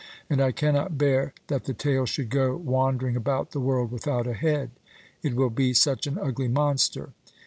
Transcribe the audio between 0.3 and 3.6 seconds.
And I cannot bear that the tale should go wandering about the